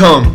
[0.00, 0.34] Welcome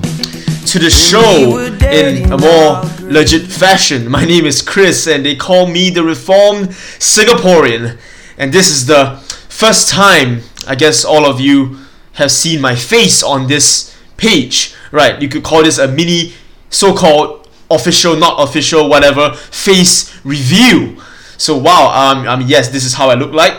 [0.68, 4.12] to the show in a more legit fashion.
[4.12, 6.68] My name is Chris and they call me the Reformed
[7.00, 7.98] Singaporean.
[8.38, 9.16] And this is the
[9.50, 11.80] first time I guess all of you
[12.14, 14.76] have seen my face on this page.
[14.92, 16.34] Right, you could call this a mini
[16.70, 21.02] so called official, not official, whatever, face review.
[21.38, 23.54] So wow, um, um yes, this is how I look like.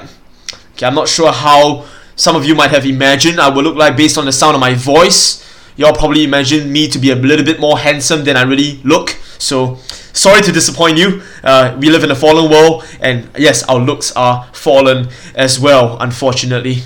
[0.75, 1.85] Okay, I'm not sure how
[2.15, 4.61] some of you might have imagined I would look like based on the sound of
[4.61, 5.43] my voice.
[5.77, 9.11] Y'all probably imagine me to be a little bit more handsome than I really look.
[9.39, 9.77] So,
[10.15, 11.21] sorry to disappoint you.
[11.45, 15.99] Uh, we live in a fallen world, and yes, our looks are fallen as well,
[16.01, 16.79] unfortunately.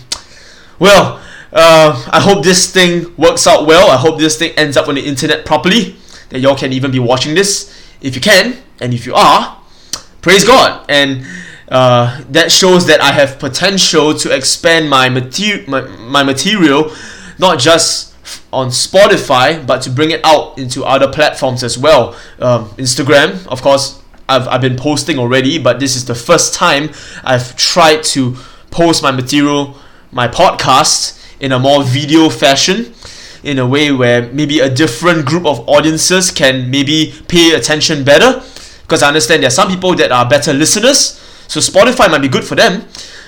[0.81, 1.21] Well,
[1.53, 3.91] uh, I hope this thing works out well.
[3.91, 5.97] I hope this thing ends up on the internet properly.
[6.31, 7.73] That y'all can even be watching this.
[8.01, 9.57] If you can, and if you are,
[10.21, 10.85] praise God.
[10.89, 11.25] And
[11.69, 16.93] uh, that shows that I have potential to expand my, mater- my, my material,
[17.39, 18.10] not just
[18.53, 22.17] on Spotify, but to bring it out into other platforms as well.
[22.39, 26.91] Um, Instagram, of course, I've, I've been posting already, but this is the first time
[27.25, 28.37] I've tried to
[28.71, 29.77] post my material,
[30.13, 32.93] my podcast, in a more video fashion
[33.43, 38.43] in a way where maybe a different group of audiences can maybe pay attention better
[38.83, 41.19] because I understand there are some people that are better listeners
[41.51, 42.87] so Spotify might be good for them,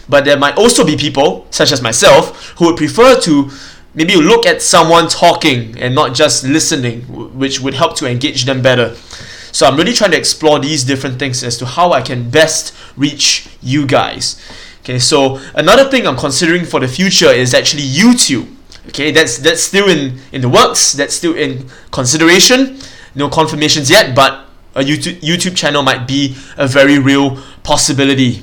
[0.08, 3.50] but there might also be people, such as myself, who would prefer to
[3.94, 7.02] maybe you look at someone talking and not just listening,
[7.38, 8.94] which would help to engage them better.
[9.52, 12.74] So I'm really trying to explore these different things as to how I can best
[12.96, 14.40] reach you guys.
[14.80, 18.48] Okay, so another thing I'm considering for the future is actually YouTube.
[18.88, 20.92] Okay, that's that's still in in the works.
[20.92, 22.78] That's still in consideration.
[23.14, 28.42] No confirmations yet, but a YouTube YouTube channel might be a very real possibility.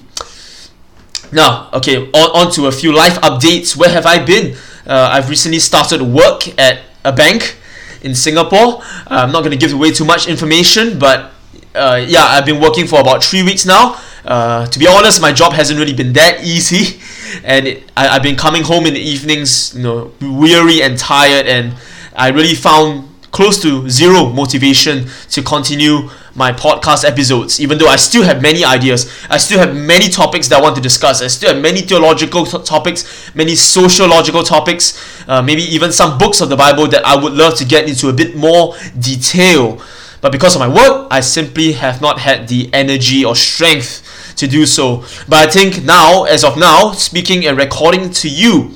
[1.31, 3.75] Now, okay, on, on to a few life updates.
[3.75, 4.55] Where have I been?
[4.89, 7.57] Uh, I've recently started work at a bank
[8.01, 8.81] in Singapore.
[9.05, 11.31] I'm not going to give away too much information, but
[11.75, 14.01] uh, yeah, I've been working for about three weeks now.
[14.25, 16.99] Uh, to be honest, my job hasn't really been that easy,
[17.43, 21.45] and it, I, I've been coming home in the evenings, you know, weary and tired,
[21.45, 21.75] and
[22.15, 27.95] I really found close to zero motivation to continue my podcast episodes, even though I
[27.95, 29.11] still have many ideas.
[29.29, 31.21] I still have many topics that I want to discuss.
[31.21, 34.97] I still have many theological t- topics, many sociological topics,
[35.27, 38.09] uh, maybe even some books of the Bible that I would love to get into
[38.09, 39.81] a bit more detail.
[40.21, 44.47] But because of my work, I simply have not had the energy or strength to
[44.47, 45.03] do so.
[45.27, 48.71] But I think now, as of now, speaking and recording to you,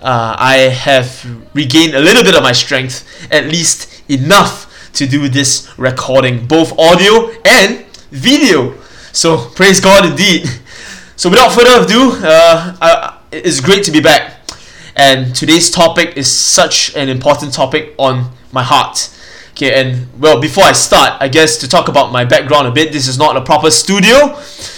[0.00, 1.24] uh, I have
[1.54, 6.78] regained a little bit of my strength, at least enough to do this recording, both
[6.78, 8.74] audio and video.
[9.12, 10.46] So praise God indeed.
[11.14, 14.40] So without further ado, uh, I, it's great to be back.
[14.96, 19.08] And today's topic is such an important topic on my heart.
[19.52, 22.92] Okay, and well, before I start, I guess to talk about my background a bit,
[22.92, 24.34] this is not a proper studio.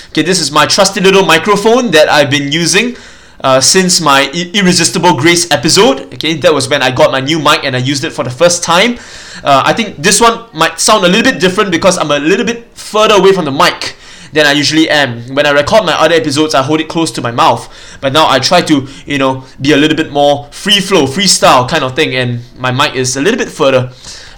[0.09, 2.97] Okay, this is my trusty little microphone that I've been using
[3.45, 6.13] uh, since my Irresistible Grace episode.
[6.15, 8.31] Okay, that was when I got my new mic and I used it for the
[8.31, 8.99] first time.
[9.45, 12.47] Uh, I think this one might sound a little bit different because I'm a little
[12.47, 13.97] bit further away from the mic
[14.33, 15.35] than I usually am.
[15.35, 17.69] When I record my other episodes, I hold it close to my mouth.
[18.01, 21.69] But now I try to, you know, be a little bit more free flow, freestyle
[21.69, 23.93] kind of thing, and my mic is a little bit further.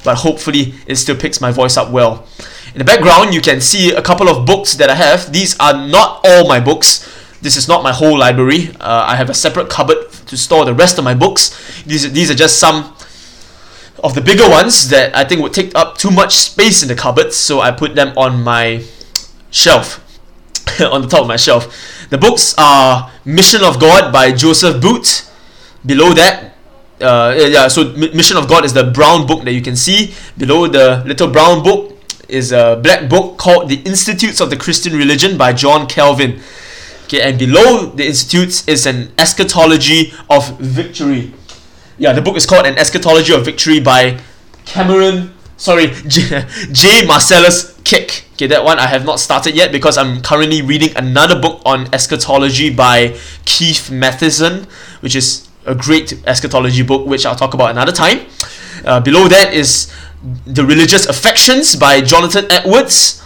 [0.05, 2.27] But hopefully, it still picks my voice up well.
[2.75, 5.33] In the background, you can see a couple of books that I have.
[5.33, 7.09] These are not all my books.
[7.47, 8.71] This is not my whole library.
[8.81, 11.83] Uh, I have a separate cupboard to store the rest of my books.
[11.85, 12.93] These, these are just some
[14.03, 16.97] of the bigger ones that I think would take up too much space in the
[16.97, 18.83] cupboard, so I put them on my
[19.53, 20.03] shelf,
[20.81, 21.73] on the top of my shelf.
[22.11, 25.31] The books are Mission of God by Joseph Boot.
[25.87, 26.57] Below that,
[27.01, 30.13] uh, yeah, so Mission of God is the brown book that you can see.
[30.37, 31.97] Below the little brown book
[32.29, 36.41] is a black book called The Institutes of the Christian Religion by John Calvin.
[37.07, 41.33] Okay, and below the Institutes is an eschatology of victory.
[41.99, 44.21] Yeah, the book is called An Eschatology of Victory by
[44.65, 47.07] Cameron, sorry, J, J.
[47.07, 48.25] Marcellus Kik.
[48.35, 51.87] Okay, that one I have not started yet because I'm currently reading another book on
[51.95, 54.67] eschatology by Keith Mathison,
[55.01, 58.27] which is a great eschatology book, which I'll talk about another time.
[58.85, 59.93] Uh, below that is
[60.45, 63.21] The Religious Affections by Jonathan Edwards,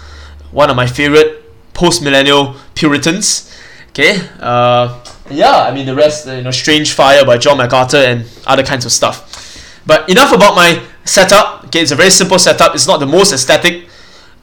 [0.53, 3.51] one of my favorite post millennial Puritans.
[3.91, 8.25] Okay, uh, yeah, I mean the rest, you know, Strange Fire by John MacArthur and
[8.47, 9.83] other kinds of stuff.
[9.85, 11.65] But enough about my setup.
[11.67, 12.75] Okay, it's a very simple setup.
[12.75, 13.89] It's not the most aesthetic,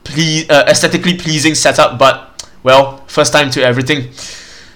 [0.03, 4.11] ple- uh, aesthetically pleasing setup, but well, first time to everything.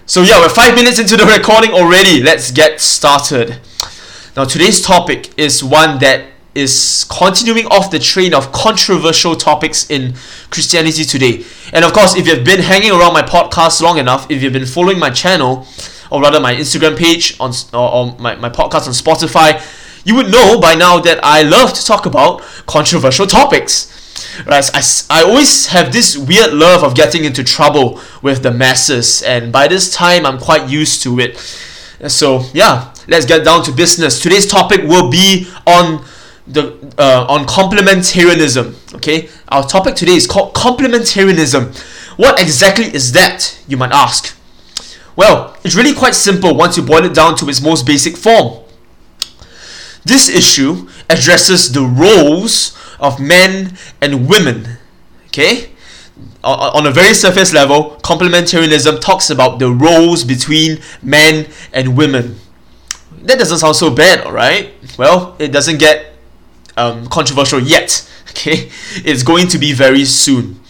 [0.06, 2.22] So yeah, we're five minutes into the recording already.
[2.24, 3.60] Let's get started.
[4.38, 10.14] Now, today's topic is one that is continuing off the train of controversial topics in
[10.50, 11.46] Christianity today.
[11.72, 14.66] And of course, if you've been hanging around my podcast long enough, if you've been
[14.66, 15.66] following my channel,
[16.12, 19.62] or rather my Instagram page on or, or my, my podcast on Spotify,
[20.06, 23.98] you would know by now that I love to talk about controversial topics.
[24.46, 29.22] Right, I, I always have this weird love of getting into trouble with the masses,
[29.24, 31.38] and by this time I'm quite used to it.
[32.08, 34.20] So yeah, let's get down to business.
[34.22, 36.04] Today's topic will be on
[36.48, 38.96] the uh, on complementarianism.
[38.96, 41.76] Okay, our topic today is called complementarianism.
[42.18, 43.58] What exactly is that?
[43.68, 44.38] You might ask.
[45.16, 48.64] Well, it's really quite simple once you boil it down to its most basic form.
[50.04, 54.78] This issue addresses the roles of men and women.
[55.28, 55.72] Okay?
[56.44, 62.38] On a very surface level, complementarianism talks about the roles between men and women.
[63.24, 64.74] That doesn't sound so bad, alright?
[64.98, 66.11] Well, it doesn't get
[66.82, 68.08] um, controversial yet.
[68.32, 68.72] Okay?
[69.04, 70.62] It's going to be very soon.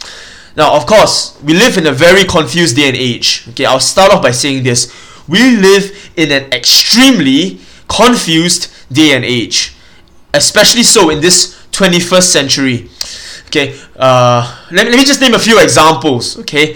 [0.56, 3.46] Now, of course, we live in a very confused day and age.
[3.50, 4.92] Okay, I'll start off by saying this.
[5.28, 9.76] We live in an extremely confused day and age,
[10.34, 12.90] especially so in this 21st century.
[13.48, 16.40] Okay, uh, let, let me just name a few examples.
[16.40, 16.76] Okay,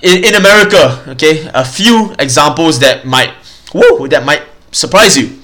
[0.00, 3.30] in, in America, okay, a few examples that might,
[3.72, 4.42] whoa, that might
[4.72, 5.40] surprise you.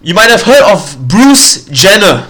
[0.00, 2.28] You might have heard of Bruce Jenner,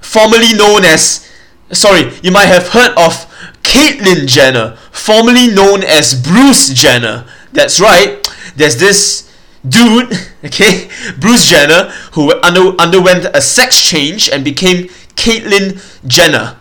[0.00, 1.28] formerly known as,
[1.70, 3.26] sorry, you might have heard of
[3.62, 7.26] Caitlyn Jenner, formerly known as Bruce Jenner.
[7.52, 8.26] That's right.
[8.56, 9.30] There's this
[9.68, 10.12] dude,
[10.44, 10.88] okay,
[11.20, 16.56] Bruce Jenner, who under, underwent a sex change and became Caitlyn Jenner.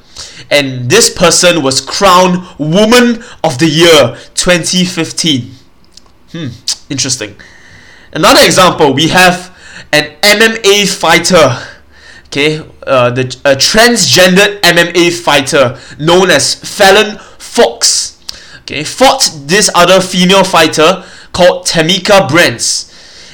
[0.49, 5.51] And this person was crowned Woman of the Year 2015.
[6.31, 6.47] Hmm,
[6.89, 7.35] interesting.
[8.11, 9.50] Another example, we have
[9.91, 11.57] an MMA fighter,
[12.27, 18.19] okay, uh, the a transgendered MMA fighter known as Fallon Fox,
[18.61, 22.87] okay, fought this other female fighter called Tamikka Brents.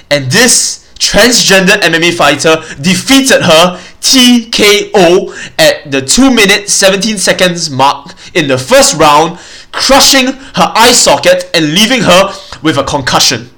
[0.09, 5.29] And this transgender MMA fighter defeated her TKO
[5.59, 9.39] at the 2 minute 17 seconds mark in the first round,
[9.71, 12.33] crushing her eye socket and leaving her
[12.63, 13.49] with a concussion.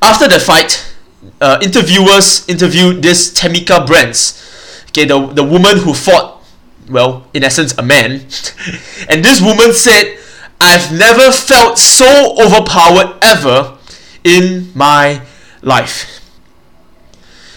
[0.00, 0.91] After the fight,
[1.40, 6.42] uh, interviewers interviewed this Tamikka Brents, okay, the, the woman who fought,
[6.88, 8.12] well, in essence, a man.
[9.08, 10.18] and this woman said,
[10.60, 13.78] I've never felt so overpowered ever
[14.24, 15.22] in my
[15.62, 16.20] life.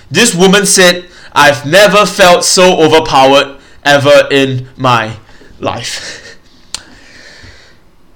[0.10, 5.18] This woman said, I've never felt so overpowered ever in my
[5.60, 6.22] life.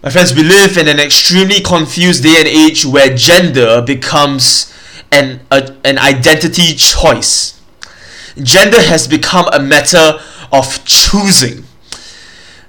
[0.02, 4.74] My friends, we live in an extremely confused day and age where gender becomes
[5.12, 7.60] an, a, an identity choice.
[8.42, 10.20] Gender has become a matter
[10.52, 11.66] of choosing.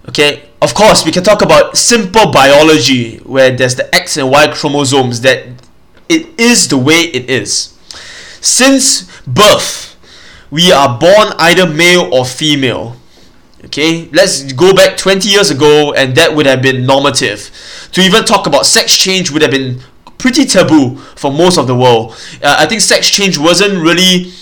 [0.08, 4.48] Okay, of course, we can talk about simple biology where there's the X and Y
[4.52, 5.46] chromosomes that
[6.08, 7.78] it is the way it is.
[8.40, 9.96] Since birth,
[10.50, 12.96] we are born either male or female.
[13.66, 17.50] Okay, let's go back 20 years ago, and that would have been normative.
[17.92, 19.80] To even talk about sex change would have been
[20.20, 22.12] pretty taboo for most of the world.
[22.42, 24.32] Uh, I think sex change wasn't really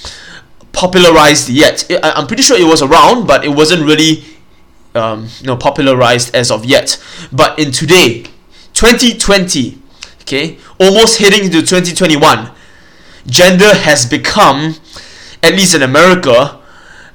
[0.73, 1.89] popularized yet.
[2.03, 4.25] I'm pretty sure it was around, but it wasn't really
[4.95, 7.03] um, you know, popularized as of yet.
[7.33, 8.25] But in today,
[8.75, 9.79] 2020,
[10.23, 12.51] okay, almost heading into 2021,
[13.27, 14.77] gender has become,
[15.43, 16.58] at least in America,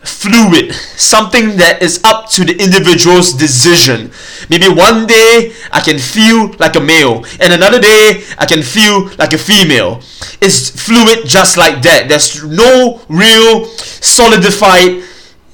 [0.04, 4.12] fluid, something that is up to the individual's decision.
[4.50, 9.10] Maybe one day I can feel like a male, and another day I can feel
[9.18, 10.02] like a female.
[10.42, 12.08] It's fluid just like that.
[12.10, 15.04] There's no real solidified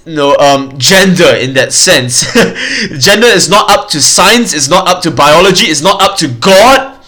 [0.06, 2.26] you know, um, gender in that sense.
[3.00, 6.28] gender is not up to science, it's not up to biology, it's not up to
[6.28, 7.00] God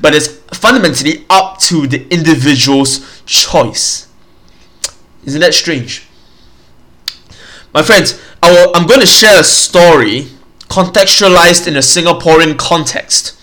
[0.00, 4.08] but it's fundamentally up to the individual's choice.
[5.24, 6.06] Isn't that strange?
[7.72, 10.28] My friends, I will, I'm going to share a story
[10.68, 13.36] contextualized in a Singaporean context.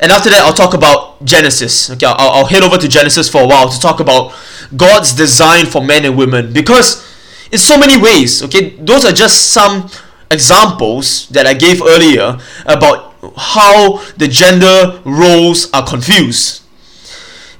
[0.00, 1.90] And after that, I'll talk about Genesis.
[1.90, 4.34] Okay, I'll, I'll head over to Genesis for a while to talk about
[4.76, 7.04] God's design for men and women because
[7.50, 9.88] in so many ways, okay, those are just some
[10.30, 16.62] examples that I gave earlier about how the gender roles are confused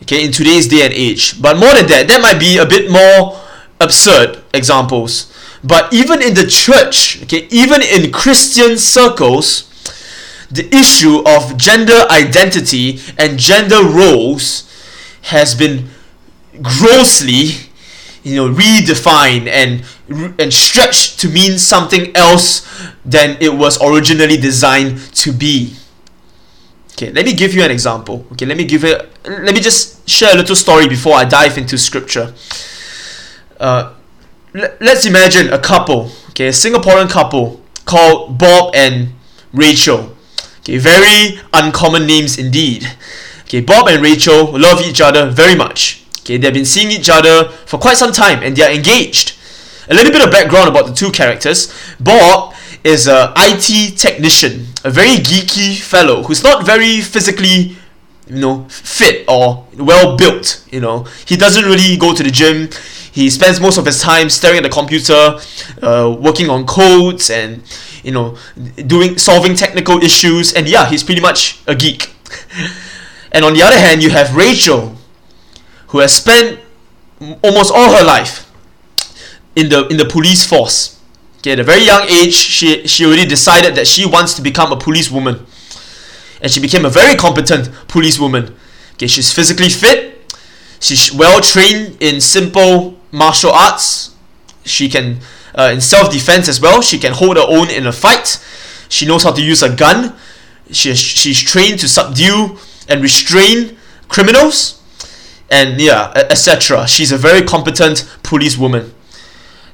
[0.02, 2.90] okay in today's day and age but more than that that might be a bit
[2.90, 3.40] more
[3.80, 5.32] absurd examples
[5.66, 9.64] but even in the church okay even in christian circles
[10.50, 14.70] the issue of gender identity and gender roles
[15.22, 15.88] has been
[16.62, 17.66] grossly
[18.22, 19.84] you know redefined and
[20.38, 22.66] and stretched to mean something else
[23.04, 25.74] than it was originally designed to be.
[26.92, 28.26] Okay let me give you an example.
[28.32, 31.58] Okay let me give it let me just share a little story before i dive
[31.58, 32.34] into scripture.
[33.58, 33.94] Uh,
[34.80, 39.12] let's imagine a couple okay a singaporean couple called bob and
[39.52, 40.16] rachel
[40.60, 42.86] okay very uncommon names indeed
[43.42, 47.44] okay bob and rachel love each other very much okay they've been seeing each other
[47.66, 49.36] for quite some time and they're engaged
[49.88, 51.72] a little bit of background about the two characters.
[52.00, 57.76] Bob is a IT technician, a very geeky fellow who's not very physically,
[58.28, 60.64] you know, fit or well built.
[60.70, 62.68] You know, he doesn't really go to the gym.
[63.16, 65.40] He spends most of his time staring at the computer,
[65.80, 67.62] uh, working on codes and
[68.04, 68.36] you know,
[68.86, 70.52] doing solving technical issues.
[70.52, 72.14] And yeah, he's pretty much a geek.
[73.32, 74.96] and on the other hand, you have Rachel,
[75.88, 76.60] who has spent
[77.42, 78.52] almost all her life
[79.56, 81.00] in the in the police force.
[81.38, 84.72] Okay, at a very young age, she she already decided that she wants to become
[84.72, 85.46] a policewoman,
[86.42, 88.54] and she became a very competent policewoman.
[88.94, 90.12] Okay, she's physically fit.
[90.80, 94.14] She's well trained in simple martial arts.
[94.64, 95.20] She can
[95.54, 96.82] uh, in self defense as well.
[96.82, 98.42] She can hold her own in a fight.
[98.88, 100.14] She knows how to use a gun.
[100.70, 102.58] She she's trained to subdue
[102.88, 103.76] and restrain
[104.08, 104.82] criminals,
[105.50, 106.86] and yeah, etc.
[106.86, 108.92] She's a very competent policewoman.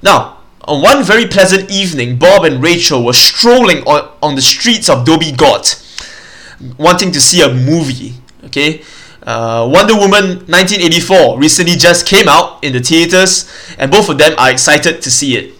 [0.03, 4.89] Now, on one very pleasant evening, Bob and Rachel were strolling on, on the streets
[4.89, 5.79] of Dhoby Ghaut,
[6.79, 8.15] wanting to see a movie.
[8.45, 8.83] Okay,
[9.27, 13.49] uh, Wonder Woman 1984 recently just came out in the theaters,
[13.79, 15.55] and both of them are excited to see it.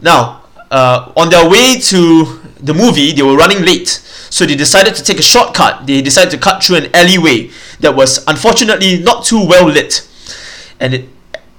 [0.00, 4.94] Now, uh, on their way to the movie, they were running late, so they decided
[4.96, 5.86] to take a shortcut.
[5.86, 7.50] They decided to cut through an alleyway
[7.80, 10.08] that was unfortunately not too well lit,
[10.80, 11.08] and it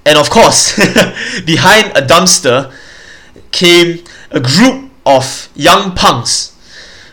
[0.04, 0.76] and of course,
[1.46, 2.72] behind a dumpster
[3.50, 6.54] came a group of young punks,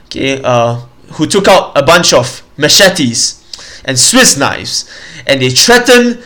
[0.06, 0.76] okay, uh,
[1.14, 3.43] who took out a bunch of machetes
[3.86, 4.90] and Swiss knives,
[5.28, 6.24] and they threatened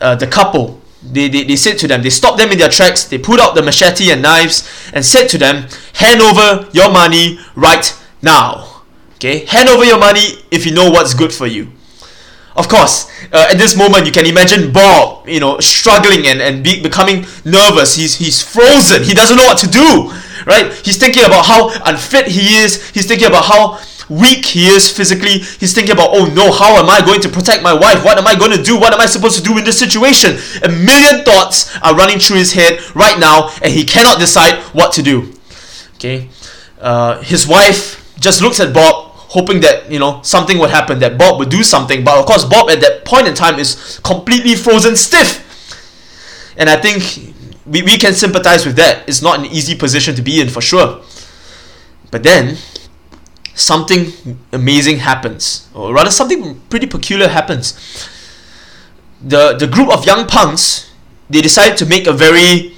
[0.00, 0.80] uh, the couple.
[1.02, 3.54] They, they, they said to them, they stopped them in their tracks, they pulled out
[3.54, 8.82] the machete and knives, and said to them, hand over your money right now.
[9.16, 11.72] Okay, hand over your money if you know what's good for you.
[12.56, 16.62] Of course, uh, at this moment, you can imagine Bob, you know, struggling and, and
[16.62, 17.96] be, becoming nervous.
[17.96, 19.02] He's, he's frozen.
[19.02, 20.12] He doesn't know what to do,
[20.46, 20.72] right?
[20.84, 22.90] He's thinking about how unfit he is.
[22.90, 23.76] He's thinking about how
[24.08, 25.38] weak he is physically.
[25.38, 28.04] He's thinking about, oh no, how am I going to protect my wife?
[28.04, 28.78] What am I going to do?
[28.78, 30.36] What am I supposed to do in this situation?
[30.62, 34.92] A million thoughts are running through his head right now, and he cannot decide what
[34.92, 35.32] to do.
[35.94, 36.28] Okay?
[36.80, 41.18] Uh, his wife just looks at Bob hoping that you know something would happen that
[41.18, 44.54] Bob would do something but of course Bob at that point in time is completely
[44.54, 45.42] frozen stiff
[46.56, 47.34] and I think
[47.66, 50.60] we, we can sympathize with that it's not an easy position to be in for
[50.60, 51.02] sure
[52.12, 52.56] but then
[53.54, 58.08] something amazing happens or rather something pretty peculiar happens
[59.22, 60.90] the the group of young punks
[61.30, 62.74] they decided to make a very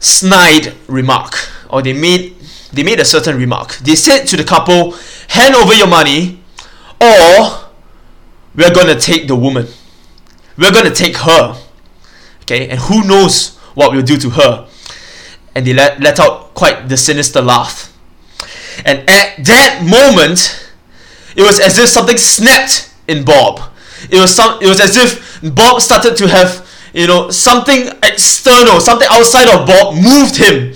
[0.00, 2.34] snide remark or they made
[2.72, 4.92] they made a certain remark they said to the couple
[5.28, 6.40] hand over your money
[7.00, 7.66] or
[8.56, 9.66] we're to take the woman.
[10.56, 11.60] We're to take her.
[12.42, 14.68] Okay, and who knows what we'll do to her.
[15.54, 17.92] And they let, let out quite the sinister laugh.
[18.84, 20.70] And at that moment,
[21.36, 23.60] it was as if something snapped in Bob.
[24.10, 28.80] It was some it was as if Bob started to have, you know, something external,
[28.80, 30.74] something outside of Bob moved him.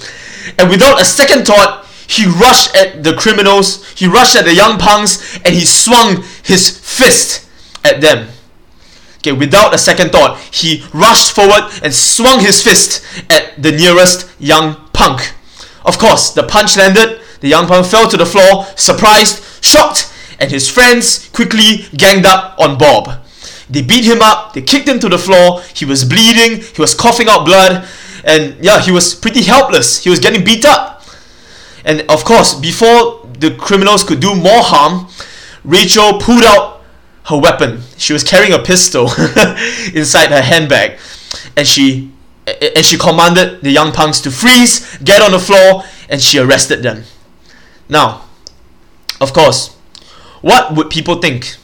[0.59, 4.79] And without a second thought, he rushed at the criminals, he rushed at the young
[4.79, 7.49] punks, and he swung his fist
[7.85, 8.29] at them.
[9.19, 14.31] Okay, without a second thought, he rushed forward and swung his fist at the nearest
[14.41, 15.35] young punk.
[15.85, 20.51] Of course, the punch landed, the young punk fell to the floor, surprised, shocked, and
[20.51, 23.25] his friends quickly ganged up on Bob.
[23.69, 26.95] They beat him up, they kicked him to the floor, he was bleeding, he was
[26.95, 27.87] coughing out blood,
[28.25, 30.03] and yeah, he was pretty helpless.
[30.03, 31.05] He was getting beat up.
[31.85, 35.09] And of course, before the criminals could do more harm,
[35.65, 36.83] Rachel pulled out
[37.25, 37.81] her weapon.
[37.97, 39.05] She was carrying a pistol
[39.95, 40.99] inside her handbag,
[41.57, 42.11] and she
[42.47, 46.83] and she commanded the young punks to freeze, get on the floor, and she arrested
[46.83, 47.05] them.
[47.91, 48.23] Now,
[49.21, 49.77] of course,
[50.41, 51.57] what would people think?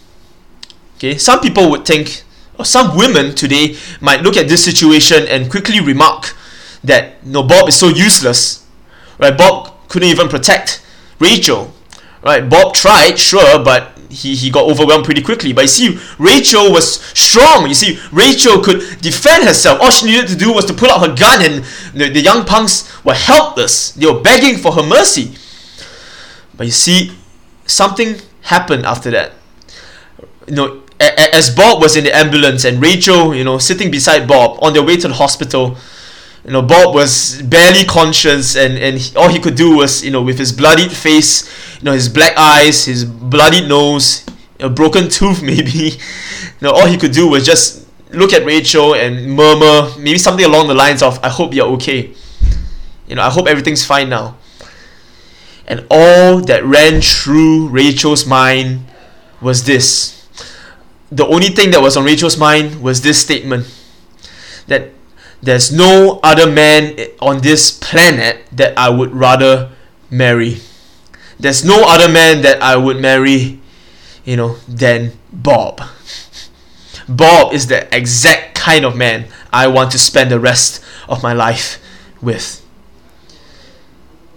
[0.96, 2.24] Okay, some people would think,
[2.58, 6.34] or some women today might look at this situation and quickly remark
[6.82, 8.66] that no, Bob is so useless.
[9.18, 10.82] Right, Bob couldn't even protect
[11.18, 11.72] Rachel.
[12.22, 12.46] right?
[12.48, 15.52] Bob tried, sure, but he, he got overwhelmed pretty quickly.
[15.52, 17.68] But you see, Rachel was strong.
[17.68, 19.80] You see, Rachel could defend herself.
[19.80, 21.64] All she needed to do was to pull out her gun, and
[21.94, 23.92] the, the young punks were helpless.
[23.92, 25.34] They were begging for her mercy.
[26.56, 27.12] But you see,
[27.66, 29.32] something happened after that.
[30.46, 34.58] You know, as Bob was in the ambulance and Rachel, you know, sitting beside Bob
[34.62, 35.76] on their way to the hospital,
[36.44, 40.10] you know, Bob was barely conscious and, and he, all he could do was, you
[40.10, 41.44] know, with his bloodied face,
[41.78, 44.24] you know, his black eyes, his bloodied nose,
[44.60, 48.94] a broken tooth maybe, you know, all he could do was just look at Rachel
[48.94, 52.14] and murmur maybe something along the lines of, I hope you're okay.
[53.08, 54.36] You know, I hope everything's fine now.
[55.66, 58.86] And all that ran through Rachel's mind
[59.40, 60.26] was this.
[61.10, 63.66] The only thing that was on Rachel's mind was this statement
[64.66, 64.90] that
[65.42, 69.70] there's no other man on this planet that I would rather
[70.10, 70.58] marry.
[71.38, 73.60] There's no other man that I would marry,
[74.24, 75.80] you know, than Bob.
[77.08, 81.32] Bob is the exact kind of man I want to spend the rest of my
[81.32, 81.80] life
[82.20, 82.65] with.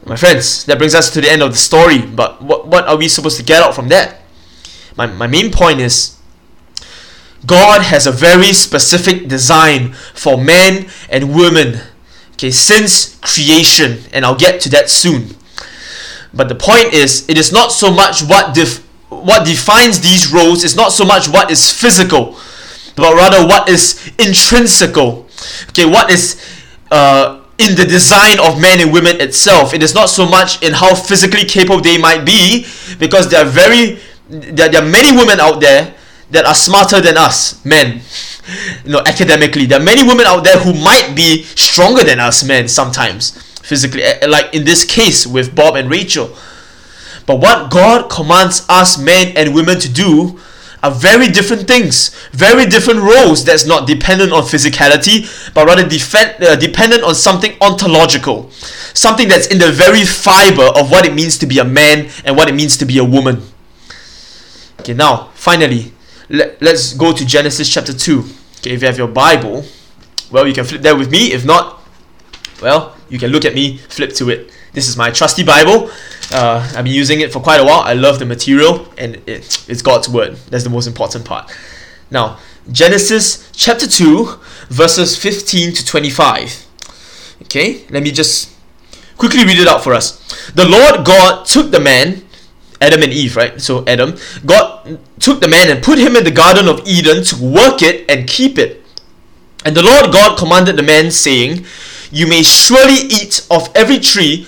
[0.05, 2.97] My friends, that brings us to the end of the story, but what, what are
[2.97, 4.21] we supposed to get out from that?
[4.95, 6.17] My, my main point is
[7.45, 11.79] God has a very specific design for men and women,
[12.33, 15.35] okay, since creation, and I'll get to that soon.
[16.33, 20.63] But the point is, it is not so much what def- what defines these roles
[20.63, 22.37] is not so much what is physical,
[22.95, 25.27] but rather what is intrinsical.
[25.69, 26.39] Okay, what is
[26.91, 29.73] uh, in the design of men and women itself.
[29.73, 32.65] It is not so much in how physically capable they might be,
[32.97, 33.99] because there are very
[34.29, 35.93] there, there are many women out there
[36.31, 38.01] that are smarter than us, men.
[38.83, 42.43] You know, academically, there are many women out there who might be stronger than us,
[42.43, 46.35] men, sometimes physically, eh, like in this case with Bob and Rachel.
[47.27, 50.39] But what God commands us, men and women, to do
[50.81, 56.41] are very different things, very different roles that's not dependent on physicality, but rather defend,
[56.43, 58.49] uh, dependent on something ontological,
[58.93, 62.37] something that's in the very fiber of what it means to be a man and
[62.37, 63.41] what it means to be a woman.
[64.79, 65.93] Okay, now, finally,
[66.29, 68.19] let, let's go to Genesis chapter 2.
[68.59, 69.65] Okay, if you have your Bible,
[70.31, 71.33] well, you can flip there with me.
[71.33, 71.81] If not,
[72.61, 74.51] well, you can look at me, flip to it.
[74.79, 75.91] This is my trusty Bible.
[76.31, 77.81] Uh, I've been using it for quite a while.
[77.81, 80.37] I love the material, and it, it's God's word.
[80.49, 81.53] That's the most important part.
[82.09, 82.39] Now,
[82.71, 84.39] Genesis chapter 2,
[84.69, 86.65] verses 15 to 25.
[87.41, 88.55] Okay, let me just
[89.17, 90.15] quickly read it out for us.
[90.51, 92.23] The Lord God took the man,
[92.79, 93.59] Adam and Eve, right?
[93.59, 94.15] So, Adam,
[94.45, 98.09] God took the man and put him in the Garden of Eden to work it
[98.09, 98.81] and keep it.
[99.65, 101.65] And the Lord God commanded the man, saying,
[102.11, 104.47] You may surely eat of every tree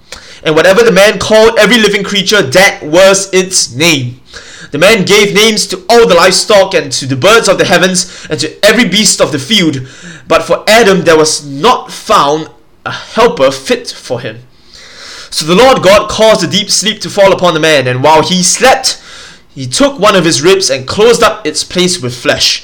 [0.43, 4.21] And whatever the man called every living creature, that was its name.
[4.71, 8.25] The man gave names to all the livestock and to the birds of the heavens
[8.29, 9.87] and to every beast of the field.
[10.27, 12.49] But for Adam there was not found
[12.85, 14.39] a helper fit for him.
[15.29, 18.21] So the Lord God caused a deep sleep to fall upon the man, and while
[18.21, 19.01] he slept,
[19.53, 22.63] he took one of his ribs and closed up its place with flesh.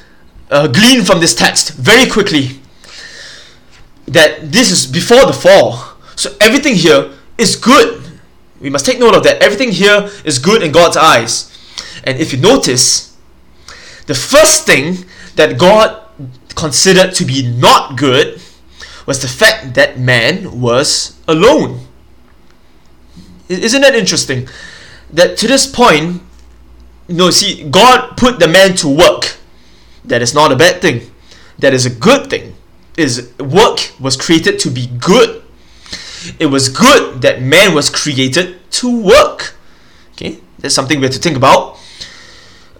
[0.51, 2.59] uh, glean from this text very quickly.
[4.07, 5.95] That this is before the fall.
[6.15, 8.03] So everything here is good.
[8.59, 9.41] We must take note of that.
[9.41, 11.47] Everything here is good in God's eyes.
[12.03, 13.17] And if you notice,
[14.05, 16.03] the first thing that God
[16.55, 18.41] considered to be not good
[19.05, 21.87] was the fact that man was alone.
[23.49, 24.47] Isn't that interesting?
[25.11, 26.21] That to this point,
[27.07, 29.37] you know, see, God put the man to work.
[30.05, 31.11] That is not a bad thing.
[31.59, 32.55] That is a good thing.
[32.97, 35.41] Is work was created to be good
[36.39, 39.55] it was good that man was created to work.
[40.13, 41.77] Okay, that's something we have to think about.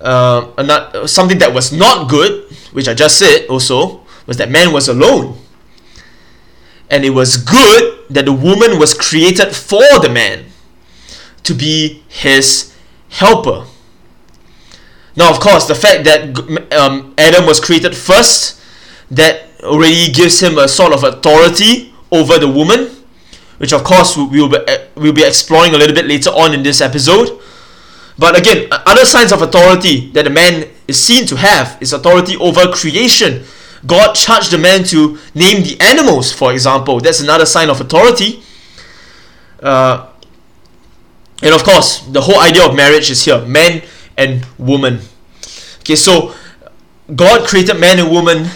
[0.01, 4.73] uh, another, something that was not good, which I just said also, was that man
[4.73, 5.37] was alone.
[6.89, 10.45] And it was good that the woman was created for the man
[11.43, 12.75] to be his
[13.09, 13.65] helper.
[15.15, 16.37] Now, of course, the fact that
[16.73, 18.61] um, Adam was created first,
[19.11, 22.89] that already gives him a sort of authority over the woman,
[23.57, 24.57] which of course we will be,
[24.95, 27.39] we'll be exploring a little bit later on in this episode.
[28.17, 32.37] But again, other signs of authority that a man is seen to have is authority
[32.37, 33.43] over creation.
[33.85, 36.99] God charged the man to name the animals, for example.
[36.99, 38.43] That's another sign of authority.
[39.61, 40.07] Uh,
[41.41, 43.81] and of course, the whole idea of marriage is here man
[44.17, 44.99] and woman.
[45.79, 46.33] Okay, so
[47.15, 48.47] God created man and woman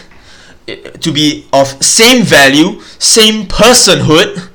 [0.67, 4.49] eh, to be of same value, same personhood.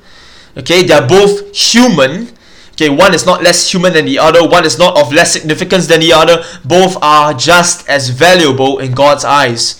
[0.57, 2.29] Okay, they are both human.
[2.73, 5.87] Okay, one is not less human than the other, one is not of less significance
[5.87, 6.43] than the other.
[6.65, 9.77] Both are just as valuable in God's eyes.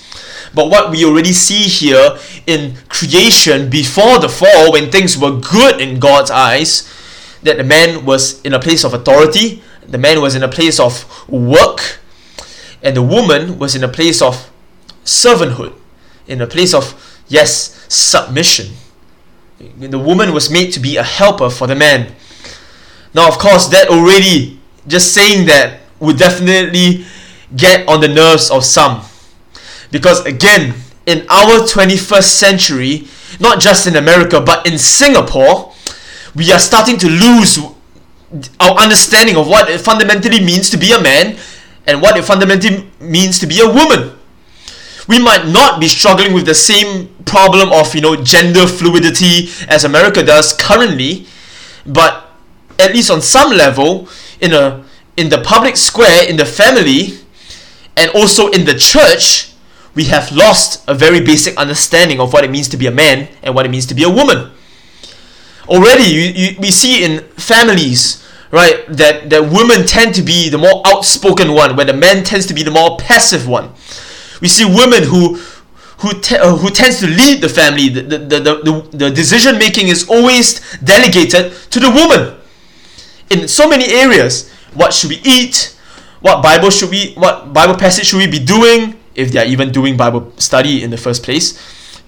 [0.53, 5.79] But what we already see here in creation before the fall, when things were good
[5.79, 6.87] in God's eyes,
[7.43, 10.79] that the man was in a place of authority, the man was in a place
[10.79, 11.99] of work,
[12.81, 14.49] and the woman was in a place of
[15.03, 15.73] servanthood,
[16.27, 18.73] in a place of, yes, submission.
[19.77, 22.13] The woman was made to be a helper for the man.
[23.13, 27.05] Now, of course, that already, just saying that, would definitely
[27.55, 29.03] get on the nerves of some.
[29.91, 30.73] Because again,
[31.05, 33.07] in our 21st century,
[33.39, 35.73] not just in America, but in Singapore,
[36.33, 37.59] we are starting to lose
[38.59, 41.37] our understanding of what it fundamentally means to be a man
[41.87, 44.17] and what it fundamentally means to be a woman.
[45.07, 49.83] We might not be struggling with the same problem of, you know, gender fluidity as
[49.83, 51.25] America does currently,
[51.85, 52.29] but
[52.79, 54.07] at least on some level,
[54.39, 54.83] in a
[55.17, 57.19] in the public square, in the family,
[57.97, 59.53] and also in the church,
[59.93, 63.27] we have lost a very basic understanding of what it means to be a man
[63.43, 64.51] and what it means to be a woman.
[65.71, 70.57] Already, you, you, we see in families, right, that, that women tend to be the
[70.57, 73.69] more outspoken one, where the man tends to be the more passive one.
[74.41, 75.39] We see women who
[76.01, 77.87] who, te- uh, who tends to lead the family.
[77.87, 82.37] The, the, the, the, the decision making is always delegated to the woman
[83.29, 84.51] in so many areas.
[84.73, 85.77] What should we eat?
[86.21, 89.71] What Bible should we what Bible passage should we be doing if they are even
[89.71, 91.57] doing Bible study in the first place?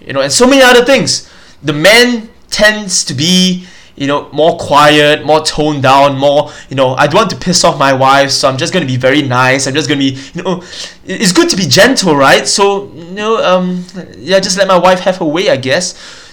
[0.02, 1.30] You know, and so many other things.
[1.62, 6.96] The man tends to be you know more quiet more toned down more you know
[6.96, 9.22] i don't want to piss off my wife so i'm just going to be very
[9.22, 9.68] nice.
[9.68, 10.64] I'm just going to be you know
[11.06, 12.48] it's good to be gentle right?
[12.48, 13.86] So you know um
[14.18, 15.86] yeah just let my wife have her way i guess.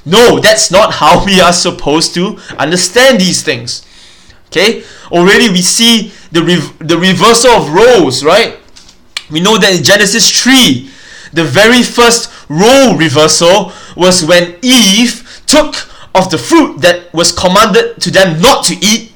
[0.07, 3.87] No that's not how we are supposed to understand these things.
[4.47, 6.41] Okay, already we see the
[6.81, 8.59] the reversal of roles, right?
[9.31, 10.91] We know that in Genesis 3,
[11.33, 18.01] the very first role reversal was when Eve took of the fruit that was commanded
[18.01, 19.13] to them not to eat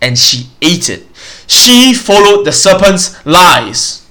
[0.00, 1.06] and she ate it.
[1.46, 4.06] She followed the serpent's lies.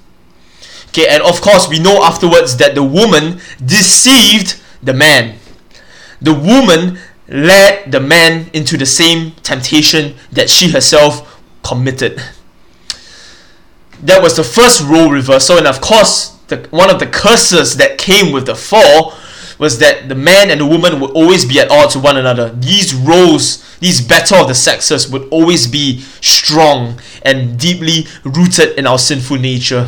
[0.89, 5.37] Okay, and of course, we know afterwards that the woman deceived the man.
[6.21, 12.21] The woman led the man into the same temptation that she herself committed.
[14.01, 17.97] That was the first role reversal, and of course, the, one of the curses that
[17.97, 19.13] came with the fall
[19.57, 22.49] was that the man and the woman would always be at odds with one another.
[22.49, 28.85] These roles, these battle of the sexes, would always be strong and deeply rooted in
[28.85, 29.87] our sinful nature.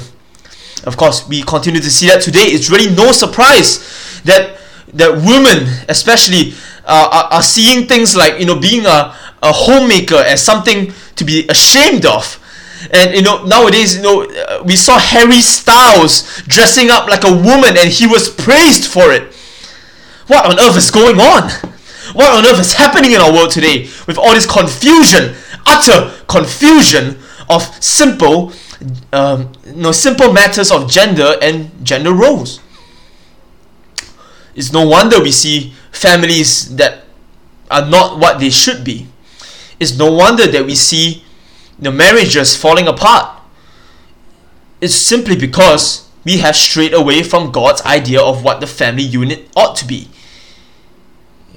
[0.86, 2.46] Of course, we continue to see that today.
[2.46, 4.58] It's really no surprise that
[4.94, 6.54] that women, especially
[6.86, 11.26] uh, are, are seeing things like you know being a, a homemaker as something to
[11.26, 12.40] be ashamed of
[12.92, 17.32] and you know nowadays you know uh, we saw harry styles dressing up like a
[17.32, 19.34] woman and he was praised for it
[20.28, 21.50] what on earth is going on
[22.14, 25.36] what on earth is happening in our world today with all this confusion
[25.66, 27.18] utter confusion
[27.50, 28.52] of simple
[29.12, 32.60] um, you know, simple matters of gender and gender roles
[34.58, 37.04] it's no wonder we see families that
[37.70, 39.08] are not what they should be.
[39.80, 41.24] It's no wonder that we see
[41.78, 43.40] the marriages falling apart.
[44.82, 49.48] It's simply because we have strayed away from God's idea of what the family unit
[49.56, 50.10] ought to be.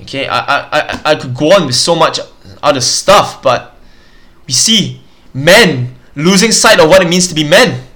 [0.03, 2.21] Okay, I, I, I, I could go on with so much
[2.63, 3.77] other stuff, but
[4.47, 5.01] we see
[5.33, 7.87] men losing sight of what it means to be men,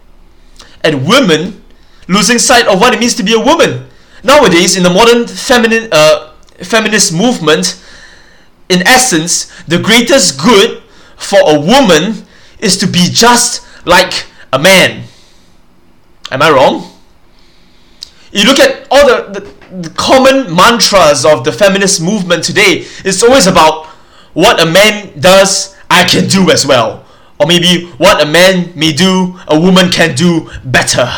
[0.82, 1.62] and women
[2.08, 3.86] losing sight of what it means to be a woman.
[4.22, 7.82] Nowadays, in the modern feminine, uh, feminist movement,
[8.68, 10.82] in essence, the greatest good
[11.16, 12.24] for a woman
[12.58, 15.04] is to be just like a man.
[16.30, 16.90] Am I wrong?
[18.32, 19.53] You look at all the, the, the
[19.96, 23.87] common mantras of the feminist movement today, it's always about
[24.32, 27.04] what a man does, I can do as well.
[27.38, 31.08] Or maybe what a man may do, a woman can do better.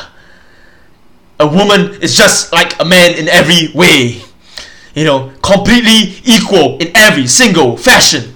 [1.39, 4.23] A woman is just like a man in every way.
[4.95, 8.35] You know, completely equal in every single fashion.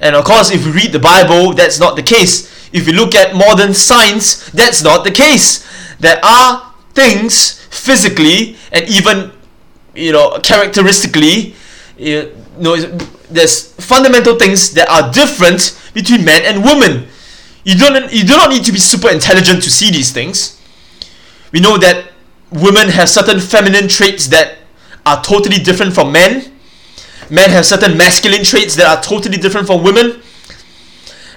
[0.00, 2.68] And of course, if we read the Bible, that's not the case.
[2.72, 5.66] If you look at modern science, that's not the case.
[5.98, 9.30] There are things physically and even,
[9.94, 11.54] you know, characteristically,
[11.96, 12.76] you know,
[13.30, 17.06] there's fundamental things that are different between men and women.
[17.62, 20.60] You don't you do not need to be super intelligent to see these things.
[21.52, 22.10] We know that
[22.50, 24.58] women have certain feminine traits that
[25.06, 26.52] are totally different from men.
[27.30, 30.20] Men have certain masculine traits that are totally different from women.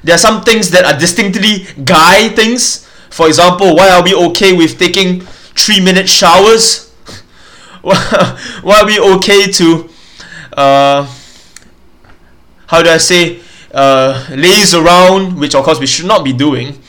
[0.04, 2.86] There are some things that are distinctly guy things.
[3.10, 5.22] For example, why are we okay with taking
[5.56, 6.87] three minute showers?
[8.62, 9.90] why are we okay to,
[10.54, 11.04] uh,
[12.68, 13.40] how do I say,
[13.74, 16.80] uh, laze around, which of course we should not be doing.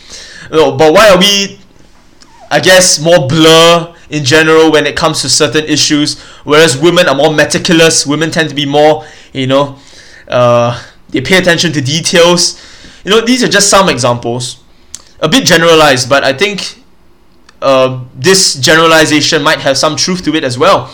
[0.50, 1.60] No, but why are we,
[2.50, 7.14] I guess, more blur in general when it comes to certain issues, whereas women are
[7.14, 8.06] more meticulous.
[8.06, 9.78] Women tend to be more, you know,
[10.28, 12.62] uh, they pay attention to details.
[13.04, 14.62] You know, these are just some examples,
[15.20, 16.82] a bit generalized, but I think
[17.62, 20.92] uh, this generalization might have some truth to it as well.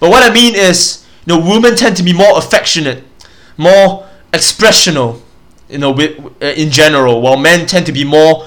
[0.00, 3.04] But what I mean is, you know, women tend to be more affectionate,
[3.56, 5.20] more expressional,
[5.68, 8.46] you know, in general, while men tend to be more,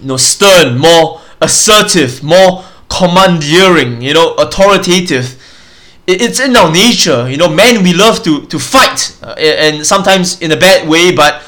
[0.00, 5.42] you know, stern, more assertive, more commandeering, you know, authoritative.
[6.06, 7.50] It's in our nature, you know.
[7.50, 11.42] Men, we love to to fight, uh, and sometimes in a bad way, but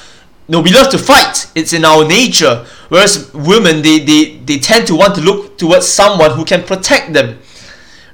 [0.50, 1.48] no, we love to fight.
[1.54, 2.66] It's in our nature.
[2.88, 7.12] Whereas women, they, they, they tend to want to look towards someone who can protect
[7.12, 7.38] them.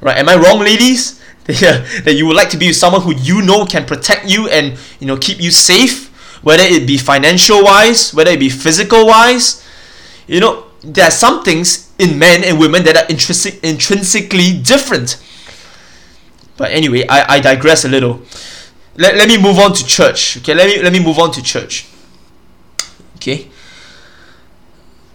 [0.03, 0.19] Right?
[0.19, 1.19] Am I wrong, ladies?
[1.47, 4.77] that you would like to be with someone who you know can protect you and
[5.01, 6.09] you know keep you safe,
[6.45, 9.65] whether it be financial wise, whether it be physical wise.
[10.27, 15.23] You know, there are some things in men and women that are intrinsic, intrinsically different.
[16.59, 18.21] But anyway, I, I digress a little.
[18.97, 20.37] Let, let me move on to church.
[20.39, 21.87] Okay, let me let me move on to church.
[23.27, 23.49] Okay.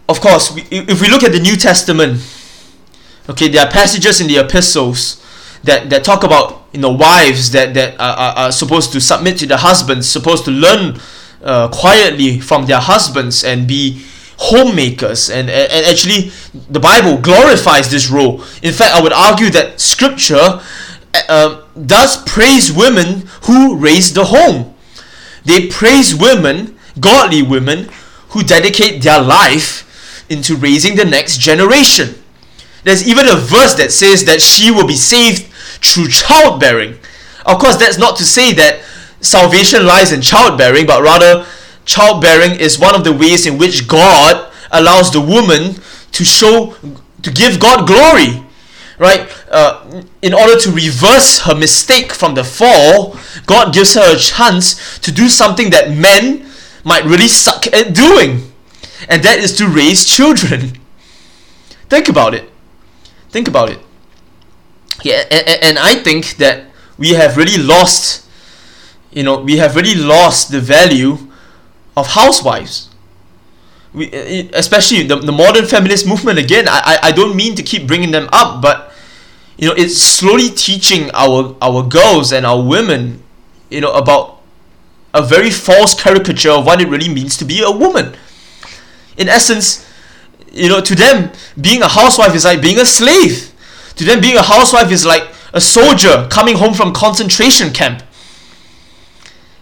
[0.06, 2.20] Of course, we, if we look at the New Testament,
[3.30, 5.24] okay, there are passages in the epistles
[5.64, 9.46] that, that talk about you know wives that that are, are, supposed to submit to
[9.46, 11.00] their husbands, supposed to learn
[11.42, 14.04] uh, quietly from their husbands and be
[14.36, 15.30] homemakers.
[15.30, 16.32] And, and, actually
[16.68, 18.42] the bible glorifies this role.
[18.62, 20.60] In fact i would argue that scripture
[21.28, 24.74] uh, does praise women who raise the home.
[25.46, 27.88] They praise women godly women
[28.32, 32.14] who dedicate their life into raising the next generation
[32.84, 35.46] there's even a verse that says that she will be saved
[35.82, 36.98] through childbearing
[37.46, 38.80] of course that's not to say that
[39.20, 41.46] salvation lies in childbearing but rather
[41.84, 45.76] childbearing is one of the ways in which God allows the woman
[46.12, 46.74] to show,
[47.22, 48.42] to give God glory,
[48.98, 49.28] right?
[49.50, 53.16] Uh, in order to reverse her mistake from the fall,
[53.46, 56.48] God gives her a chance to do something that men
[56.84, 58.52] might really suck at doing,
[59.08, 60.78] and that is to raise children.
[61.88, 62.50] Think about it.
[63.30, 63.78] Think about it.
[65.02, 66.66] Yeah, and, and I think that
[66.98, 68.26] we have really lost,
[69.10, 71.18] you know, we have really lost the value
[71.96, 72.88] of housewives.
[73.94, 77.86] We, uh, especially the, the modern feminist movement again I, I don't mean to keep
[77.86, 78.90] bringing them up but
[79.58, 83.22] you know it's slowly teaching our our girls and our women
[83.68, 84.40] you know about
[85.14, 88.14] a very false caricature of what it really means to be a woman
[89.16, 89.88] in essence
[90.50, 93.52] you know to them being a housewife is like being a slave
[93.96, 98.02] to them being a housewife is like a soldier coming home from concentration camp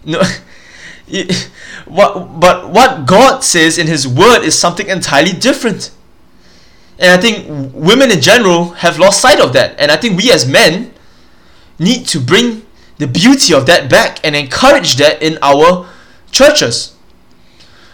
[0.05, 0.21] No,
[1.85, 5.91] what, but what God says in His Word is something entirely different.
[6.97, 9.79] And I think women in general have lost sight of that.
[9.79, 10.93] And I think we as men
[11.79, 12.65] need to bring
[13.01, 15.89] the beauty of that back and encourage that in our
[16.31, 16.95] churches.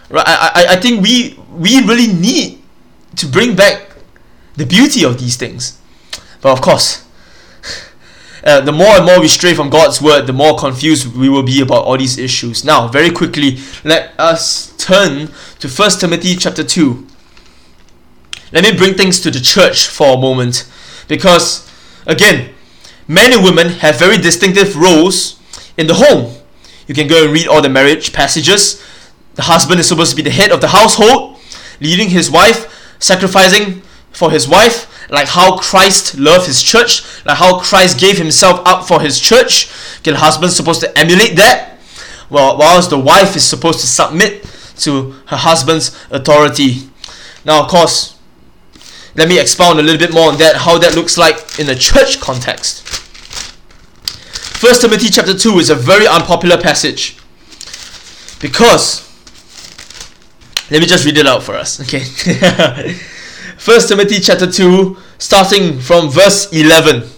[0.09, 0.25] Right?
[0.27, 2.61] I, I, I think we we really need
[3.15, 3.93] to bring back
[4.57, 5.79] the beauty of these things.
[6.41, 7.07] But of course,
[8.43, 11.43] uh, the more and more we stray from God's word, the more confused we will
[11.43, 12.65] be about all these issues.
[12.65, 17.07] Now, very quickly, let us turn to 1 Timothy chapter 2.
[18.51, 20.69] Let me bring things to the church for a moment
[21.07, 21.71] because,
[22.05, 22.53] again,
[23.07, 25.39] men and women have very distinctive roles
[25.77, 26.33] in the home.
[26.87, 28.83] You can go and read all the marriage passages.
[29.35, 31.39] The husband is supposed to be the head of the household,
[31.79, 37.59] leading his wife sacrificing for his wife, like how Christ loved his church, like how
[37.59, 39.69] Christ gave himself up for his church.
[39.99, 41.77] Okay, the husband's supposed to emulate that,
[42.29, 44.43] well, whilst the wife is supposed to submit
[44.77, 46.89] to her husband's authority.
[47.45, 48.16] Now, of course,
[49.17, 51.75] let me expound a little bit more on that, how that looks like in a
[51.75, 52.87] church context.
[54.63, 57.17] 1 Timothy chapter 2 is a very unpopular passage.
[58.39, 59.07] Because
[60.69, 62.03] let me just read it out for us okay?
[63.65, 67.09] 1 timothy chapter 2 starting from verse 11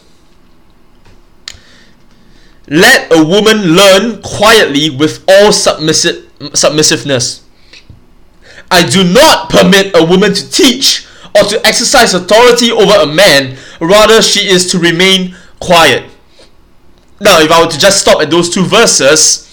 [2.67, 7.41] let a woman learn quietly with all submissive, submissiveness.
[8.69, 13.57] I do not permit a woman to teach or to exercise authority over a man
[13.79, 16.09] rather she is to remain quiet
[17.19, 19.49] now if i were to just stop at those two verses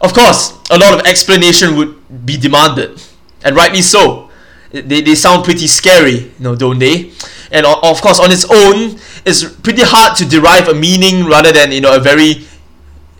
[0.00, 3.02] of course, a lot of explanation would be demanded,
[3.44, 4.30] and rightly so.
[4.70, 7.12] They, they sound pretty scary, you know, don't they?
[7.50, 11.72] And of course, on its own, it's pretty hard to derive a meaning rather than
[11.72, 12.46] you know a very,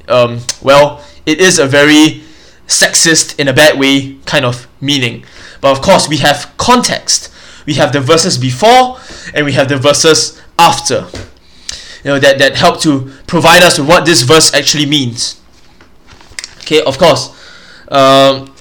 [0.09, 2.23] um, well, it is a very
[2.67, 5.25] sexist in a bad way kind of meaning.
[5.61, 7.33] But of course, we have context.
[7.67, 8.99] We have the verses before,
[9.35, 11.07] and we have the verses after.
[12.05, 15.41] You know that that help to provide us with what this verse actually means.
[16.61, 17.31] Okay, of course.
[17.89, 18.53] Um,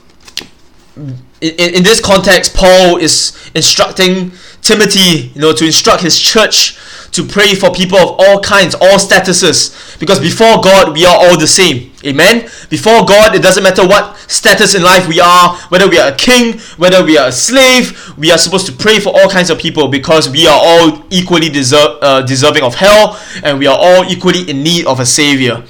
[1.51, 4.31] in, in this context, Paul is instructing
[4.61, 6.77] Timothy, you know, to instruct his church
[7.11, 11.37] to pray for people of all kinds, all statuses, because before God we are all
[11.37, 11.91] the same.
[12.05, 12.49] Amen.
[12.69, 16.15] Before God, it doesn't matter what status in life we are, whether we are a
[16.15, 18.15] king, whether we are a slave.
[18.17, 21.49] We are supposed to pray for all kinds of people because we are all equally
[21.49, 25.63] deserve, uh, deserving of hell, and we are all equally in need of a savior.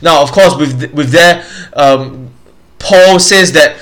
[0.00, 2.30] Now, of course, with with that, um,
[2.78, 3.76] Paul says that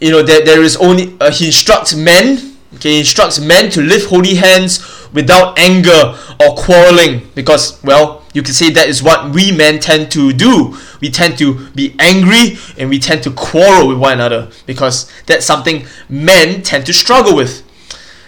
[0.00, 2.56] you know that there is only uh, he instructs men.
[2.74, 4.80] Okay, he instructs men to lift holy hands
[5.12, 10.10] without anger or quarreling, because well, you can say that is what we men tend
[10.12, 10.76] to do.
[11.00, 15.44] We tend to be angry and we tend to quarrel with one another because that's
[15.44, 17.64] something men tend to struggle with.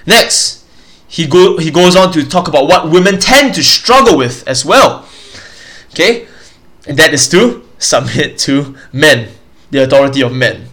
[0.07, 0.65] Next,
[1.07, 4.65] he go he goes on to talk about what women tend to struggle with as
[4.65, 5.07] well.
[5.91, 6.27] Okay,
[6.87, 9.29] and that is to submit to men,
[9.71, 10.72] the authority of men.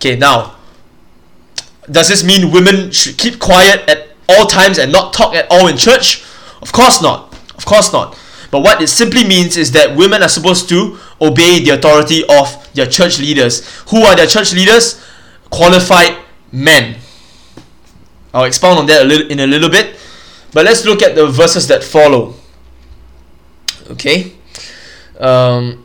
[0.00, 0.56] Okay, now,
[1.90, 5.68] does this mean women should keep quiet at all times and not talk at all
[5.68, 6.24] in church?
[6.62, 7.34] Of course not.
[7.54, 8.18] Of course not.
[8.50, 12.72] But what it simply means is that women are supposed to obey the authority of
[12.72, 13.68] their church leaders.
[13.90, 15.04] Who are their church leaders?
[15.50, 16.16] Qualified
[16.50, 16.96] men.
[18.32, 19.96] I'll expound on that a little in a little bit.
[20.54, 22.36] But let's look at the verses that follow.
[23.90, 24.32] Okay.
[25.18, 25.84] Um,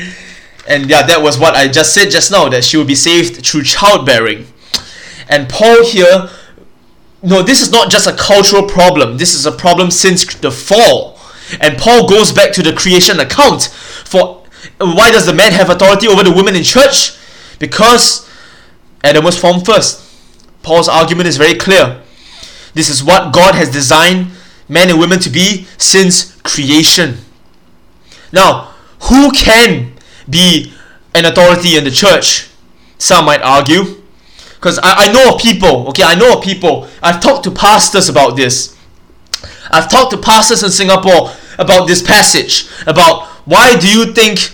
[0.71, 3.45] and yeah, that was what I just said just now that she will be saved
[3.45, 4.47] through childbearing.
[5.27, 6.29] And Paul here,
[7.21, 11.19] no, this is not just a cultural problem, this is a problem since the fall.
[11.59, 13.63] And Paul goes back to the creation account
[14.05, 14.45] for
[14.79, 17.17] why does the man have authority over the woman in church?
[17.59, 18.29] Because
[19.03, 20.07] Adam was formed first.
[20.63, 22.01] Paul's argument is very clear.
[22.75, 24.27] This is what God has designed
[24.69, 27.17] men and women to be since creation.
[28.31, 29.91] Now, who can
[30.31, 30.73] be
[31.13, 32.49] an authority in the church?
[32.97, 34.01] Some might argue.
[34.55, 36.87] Because I, I know of people, okay, I know people.
[37.03, 38.77] I've talked to pastors about this.
[39.71, 44.51] I've talked to pastors in Singapore about this passage, about why do you think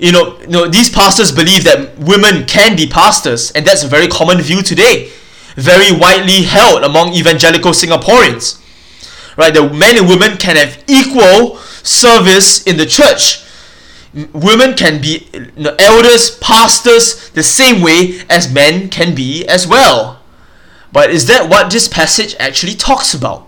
[0.00, 3.86] you know, you know these pastors believe that women can be pastors, and that's a
[3.86, 5.12] very common view today,
[5.56, 8.56] very widely held among evangelical Singaporeans.
[9.36, 13.44] Right, that men and women can have equal service in the church.
[14.32, 15.28] Women can be
[15.78, 20.20] elders, pastors, the same way as men can be as well.
[20.92, 23.46] But is that what this passage actually talks about?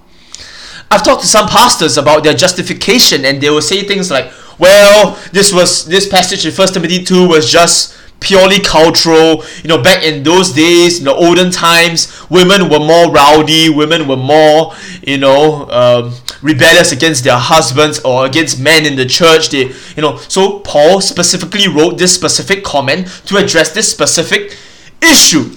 [0.90, 5.18] I've talked to some pastors about their justification, and they will say things like, "Well,
[5.32, 9.44] this was this passage in First Timothy two was just purely cultural.
[9.62, 13.68] You know, back in those days, in the olden times, women were more rowdy.
[13.68, 19.06] Women were more, you know, um, rebellious against their husbands or against men in the
[19.06, 19.50] church.
[19.50, 24.56] They, you know, so Paul specifically wrote this specific comment to address this specific
[25.00, 25.56] issue.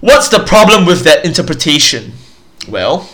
[0.00, 2.12] What's the problem with that interpretation?
[2.68, 3.08] Well,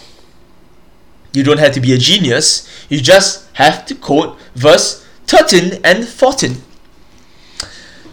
[1.33, 6.07] you don't have to be a genius, you just have to quote verse 13 and
[6.07, 6.63] 14.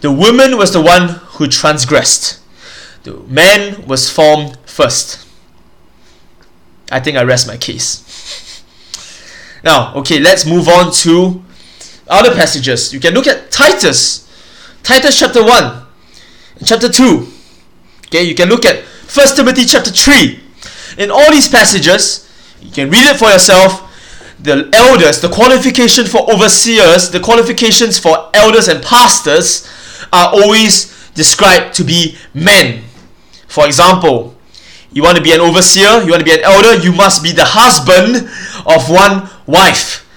[0.00, 2.40] The woman was the one who transgressed,
[3.04, 5.28] the man was formed first.
[6.92, 8.62] I think I rest my case.
[9.64, 11.42] Now, okay, let's move on to
[12.08, 12.92] other passages.
[12.92, 14.28] You can look at Titus,
[14.82, 15.86] Titus chapter 1,
[16.64, 17.26] chapter 2.
[18.06, 20.40] Okay, you can look at 1 Timothy chapter 3.
[20.98, 22.28] In all these passages,
[22.60, 23.88] you can read it for yourself.
[24.40, 29.68] The elders, the qualification for overseers, the qualifications for elders and pastors
[30.12, 32.82] are always described to be men.
[33.46, 34.34] For example,
[34.92, 37.32] you want to be an overseer, you want to be an elder, you must be
[37.32, 38.28] the husband
[38.66, 40.08] of one wife.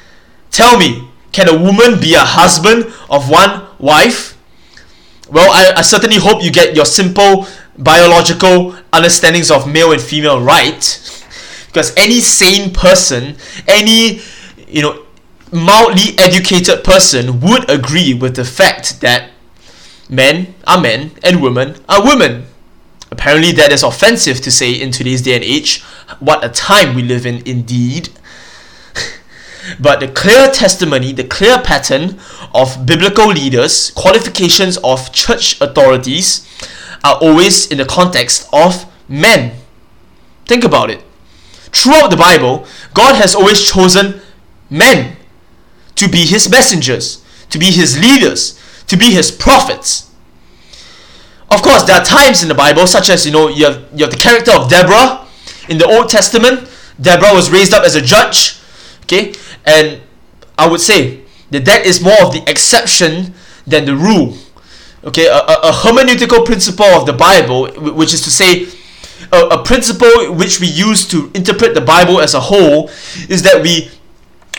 [0.51, 4.37] Tell me, can a woman be a husband of one wife?
[5.29, 7.47] Well, I, I certainly hope you get your simple
[7.77, 11.01] biological understandings of male and female right.
[11.67, 13.35] Because any sane person,
[13.67, 14.21] any,
[14.67, 15.05] you know,
[15.51, 19.31] mildly educated person would agree with the fact that
[20.09, 22.45] men are men and women are women.
[23.15, 25.81] Apparently, that is offensive to say in today's day and age.
[26.19, 28.09] What a time we live in, indeed.
[29.79, 32.19] but the clear testimony, the clear pattern
[32.53, 36.45] of biblical leaders, qualifications of church authorities,
[37.05, 39.61] are always in the context of men.
[40.43, 41.01] Think about it.
[41.71, 44.19] Throughout the Bible, God has always chosen
[44.69, 45.15] men
[45.95, 50.11] to be his messengers, to be his leaders, to be his prophets.
[51.51, 54.05] Of course, there are times in the Bible, such as you know, you have you
[54.05, 55.25] have the character of Deborah
[55.69, 56.69] in the Old Testament.
[56.99, 58.57] Deborah was raised up as a judge,
[59.03, 59.33] okay,
[59.65, 60.01] and
[60.57, 61.21] I would say
[61.51, 63.33] that that is more of the exception
[63.67, 64.37] than the rule.
[65.03, 68.67] Okay, a, a, a hermeneutical principle of the Bible, which is to say,
[69.31, 72.89] a, a principle which we use to interpret the Bible as a whole,
[73.29, 73.91] is that we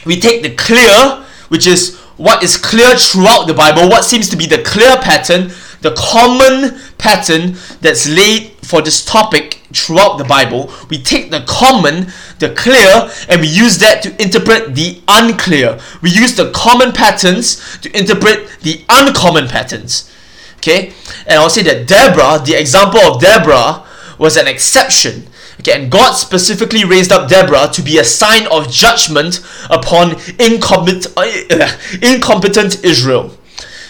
[0.05, 4.37] we take the clear, which is what is clear throughout the Bible, what seems to
[4.37, 5.51] be the clear pattern,
[5.81, 10.72] the common pattern that's laid for this topic throughout the Bible.
[10.91, 15.79] We take the common, the clear, and we use that to interpret the unclear.
[16.03, 20.12] We use the common patterns to interpret the uncommon patterns.
[20.59, 20.93] Okay?
[21.27, 23.85] And I'll say that Deborah, the example of Deborah,
[24.18, 25.29] was an exception
[25.61, 31.09] Okay, and God specifically raised up Deborah to be a sign of judgment upon incompetent,
[31.16, 33.36] uh, incompetent Israel.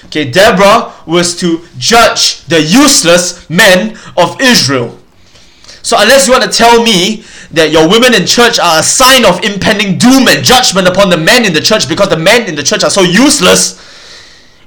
[0.07, 4.99] Okay, Deborah was to judge the useless men of Israel.
[5.83, 9.25] So, unless you want to tell me that your women in church are a sign
[9.25, 12.55] of impending doom and judgment upon the men in the church because the men in
[12.55, 13.81] the church are so useless,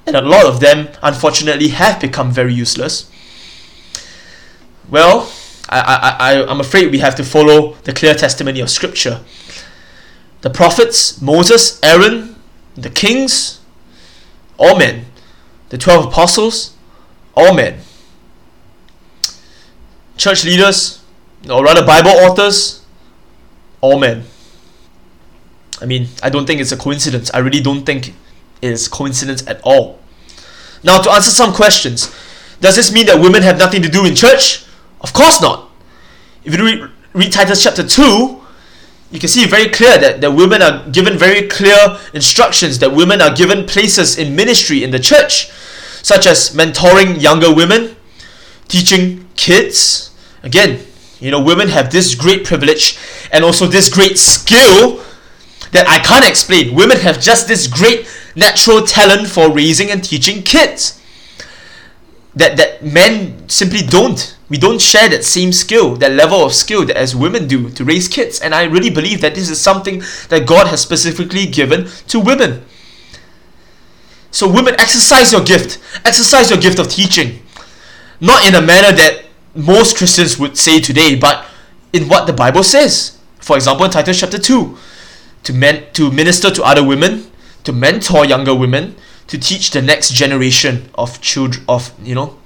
[0.06, 3.10] and a lot of them, unfortunately, have become very useless,
[4.90, 5.32] well,
[5.70, 9.24] I, I, I, I'm afraid we have to follow the clear testimony of Scripture.
[10.42, 12.36] The prophets, Moses, Aaron,
[12.76, 13.60] the kings,
[14.58, 15.06] all men.
[15.70, 16.76] The 12 apostles,
[17.36, 17.80] all men.
[20.18, 21.02] Church leaders,
[21.50, 22.84] or rather Bible authors,
[23.82, 24.26] all men.
[25.82, 27.32] I mean, I don't think it's a coincidence.
[27.34, 28.16] I really don't think it
[28.62, 30.00] is coincidence at all.
[30.84, 32.14] Now, to answer some questions,
[32.60, 34.66] does this mean that women have nothing to do in church?
[35.02, 35.70] Of course not.
[36.44, 38.39] If you read, read Titus chapter 2,
[39.12, 43.22] you can see very clear that, that women are given very clear instructions, that women
[43.22, 45.50] are given places in ministry in the church,
[46.04, 47.96] such as mentoring younger women,
[48.68, 50.12] teaching kids.
[50.44, 50.86] Again,
[51.20, 52.98] you know, women have this great privilege
[53.32, 55.04] and also this great skill
[55.72, 56.76] that I can't explain.
[56.76, 61.02] Women have just this great natural talent for raising and teaching kids
[62.36, 66.86] that, that men simply don't we don't share that same skill, that level of skill
[66.86, 68.42] that as women do to raise kids.
[68.42, 72.66] And I really believe that this is something that God has specifically given to women.
[74.32, 75.80] So, women, exercise your gift.
[76.06, 77.42] Exercise your gift of teaching.
[78.20, 79.26] Not in a manner that
[79.56, 81.46] most Christians would say today, but
[81.94, 83.18] in what the Bible says.
[83.40, 84.78] For example, in Titus chapter 2,
[85.44, 87.32] to, men, to minister to other women,
[87.64, 88.96] to mentor younger women,
[89.28, 92.38] to teach the next generation of children, of, you know,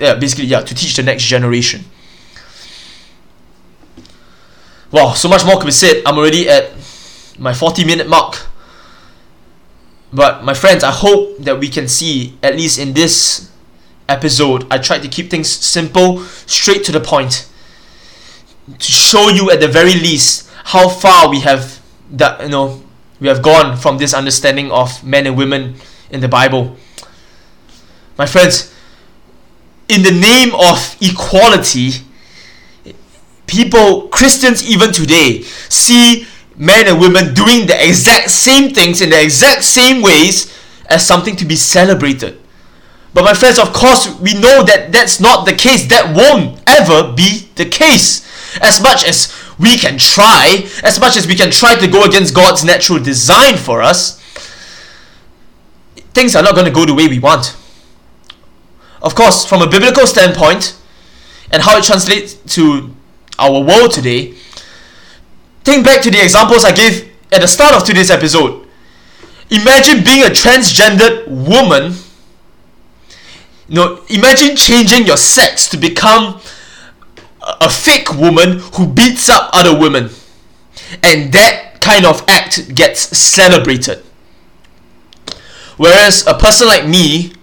[0.00, 1.84] uh, basically yeah to teach the next generation.
[4.90, 6.02] Wow so much more could be said.
[6.06, 6.70] I'm already at
[7.38, 8.46] my 40 minute mark.
[10.12, 13.50] But my friends i hope that we can see at least in this
[14.08, 17.48] episode i tried to keep things simple straight to the point.
[18.66, 21.80] To show you at the very least how far we have
[22.10, 22.82] that you know
[23.20, 25.76] we have gone from this understanding of men and women
[26.10, 26.76] in the bible.
[28.16, 28.73] My friends
[29.88, 31.92] in the name of equality,
[33.46, 36.26] people, Christians even today, see
[36.56, 40.56] men and women doing the exact same things in the exact same ways
[40.86, 42.40] as something to be celebrated.
[43.12, 45.86] But my friends, of course, we know that that's not the case.
[45.86, 48.24] That won't ever be the case.
[48.60, 52.34] As much as we can try, as much as we can try to go against
[52.34, 54.20] God's natural design for us,
[56.12, 57.56] things are not going to go the way we want.
[59.04, 60.76] Of course, from a biblical standpoint,
[61.52, 62.90] and how it translates to
[63.38, 64.32] our world today,
[65.62, 68.66] think back to the examples I gave at the start of today's episode.
[69.50, 71.92] Imagine being a transgendered woman.
[73.68, 76.40] You know, imagine changing your sex to become
[77.42, 80.08] a fake woman who beats up other women.
[81.02, 84.02] And that kind of act gets celebrated.
[85.76, 87.34] Whereas a person like me,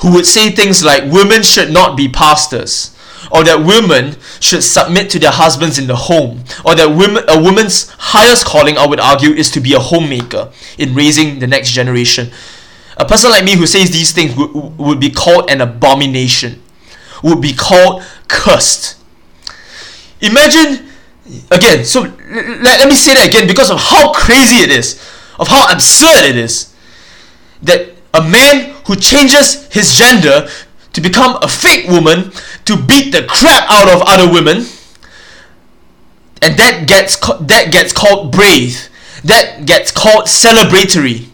[0.00, 2.94] who would say things like women should not be pastors,
[3.32, 7.42] or that women should submit to their husbands in the home, or that women, a
[7.42, 11.72] woman's highest calling, I would argue, is to be a homemaker in raising the next
[11.72, 12.30] generation.
[12.96, 16.62] A person like me who says these things would, would be called an abomination,
[17.22, 18.96] would be called cursed.
[20.20, 20.88] Imagine,
[21.50, 24.94] again, so let, let me say that again because of how crazy it is,
[25.38, 26.74] of how absurd it is,
[27.62, 30.48] that a man who changes his gender
[30.92, 32.32] to become a fake woman
[32.64, 34.64] to beat the crap out of other women
[36.40, 38.88] and that gets that gets called brave
[39.24, 41.26] that gets called celebratory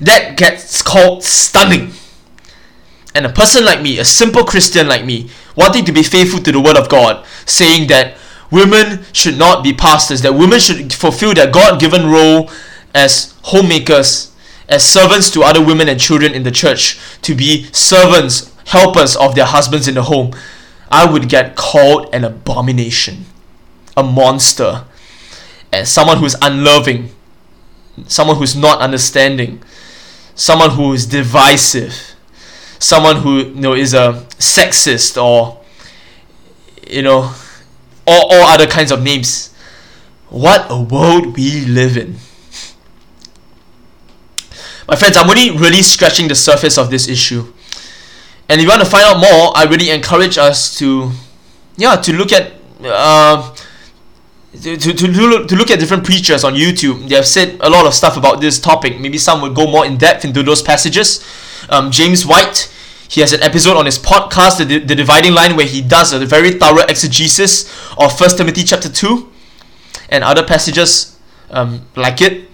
[0.00, 1.92] that gets called stunning.
[3.14, 6.52] And a person like me a simple christian like me wanting to be faithful to
[6.52, 8.16] the word of god saying that
[8.50, 12.50] women should not be pastors that women should fulfill their god-given role
[12.94, 14.35] as homemakers
[14.68, 19.34] as servants to other women and children in the church to be servants helpers of
[19.34, 20.32] their husbands in the home,
[20.90, 23.26] I would get called an abomination,
[23.96, 24.84] a monster,
[25.72, 27.10] and someone who's unloving,
[28.06, 29.62] someone who's not understanding,
[30.34, 32.14] someone who is divisive,
[32.78, 35.62] someone who you know is a sexist or
[36.88, 37.32] you know
[38.06, 39.52] all, all other kinds of names.
[40.28, 42.16] What a world we live in.
[44.88, 47.52] My friends, I'm only really scratching the surface of this issue.
[48.48, 51.10] And if you want to find out more, I really encourage us to,
[51.76, 52.52] yeah, to look at,
[52.84, 53.52] uh,
[54.62, 57.08] to, to, to, look, to look at different preachers on YouTube.
[57.08, 59.00] They have said a lot of stuff about this topic.
[59.00, 61.26] Maybe some would go more in depth into those passages.
[61.68, 62.72] Um, James White,
[63.08, 66.24] he has an episode on his podcast, the, the Dividing Line, where he does a
[66.24, 67.68] very thorough exegesis
[67.98, 69.32] of First Timothy chapter 2
[70.10, 71.18] and other passages
[71.50, 72.48] um, like it.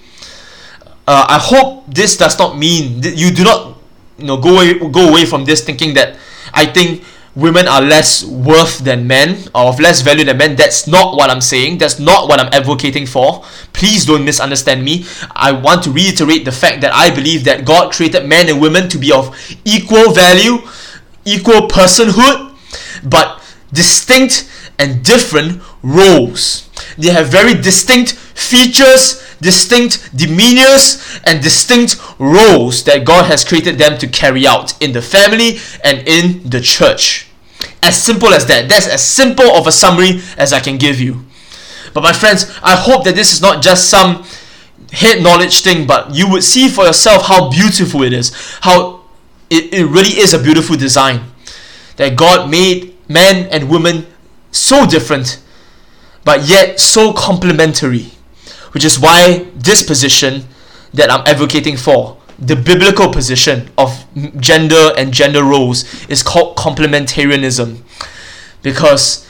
[1.07, 3.79] Uh, I hope this does not mean that you do not
[4.19, 6.17] you know go away go away from this thinking that
[6.55, 10.57] I think women are less worth than men or of less value than men.
[10.57, 11.79] That's not what I'm saying.
[11.79, 13.43] That's not what I'm advocating for.
[13.73, 15.07] Please don't misunderstand me.
[15.35, 18.89] I want to reiterate the fact that I believe that God created men and women
[18.91, 19.35] to be of
[19.65, 20.59] equal value,
[21.25, 22.55] equal personhood,
[23.05, 23.43] but
[23.73, 26.69] distinct and different roles.
[26.99, 33.99] They have very distinct features, distinct demeanors, and distinct roles that God has created them
[33.99, 37.27] to carry out in the family and in the church.
[37.83, 38.69] As simple as that.
[38.69, 41.25] That's as simple of a summary as I can give you.
[41.93, 44.25] But my friends, I hope that this is not just some
[44.93, 49.03] head knowledge thing, but you would see for yourself how beautiful it is, how
[49.51, 51.21] it, it really is a beautiful design.
[51.97, 54.07] That God made men and women
[54.53, 55.43] so different,
[56.25, 58.13] but yet so complementary
[58.73, 60.45] which is why this position
[60.93, 64.05] that I'm advocating for, the biblical position of
[64.41, 67.83] gender and gender roles, is called complementarianism.
[68.63, 69.27] Because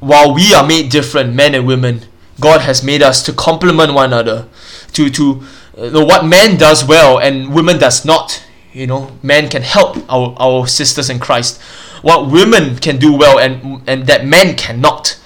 [0.00, 2.06] while we are made different, men and women,
[2.40, 4.48] God has made us to complement one another,
[4.94, 5.42] to to
[5.76, 8.42] uh, know, what man does well and women does not.
[8.72, 11.60] You know, men can help our, our sisters in Christ.
[12.00, 15.18] What women can do well and and that men cannot.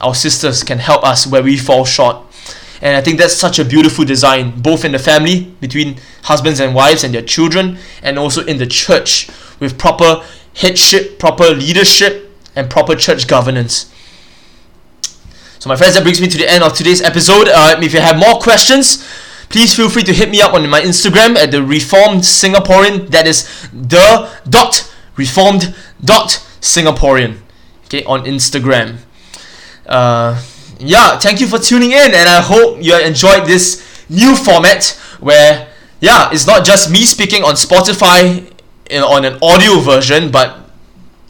[0.00, 2.25] Our sisters can help us where we fall short.
[2.82, 6.74] And I think that's such a beautiful design, both in the family, between husbands and
[6.74, 9.28] wives and their children, and also in the church,
[9.60, 10.24] with proper
[10.54, 13.92] headship, proper leadership, and proper church governance.
[15.58, 17.48] So, my friends, that brings me to the end of today's episode.
[17.48, 19.06] Uh, if you have more questions,
[19.48, 23.08] please feel free to hit me up on my Instagram at the Reformed Singaporean.
[23.08, 25.74] That is the dot reformed
[26.04, 27.38] dot Singaporean.
[27.86, 28.98] Okay, on Instagram.
[29.86, 30.42] Uh,
[30.78, 35.68] yeah, thank you for tuning in, and I hope you enjoyed this new format where,
[36.00, 38.52] yeah, it's not just me speaking on Spotify
[38.90, 40.58] in, on an audio version, but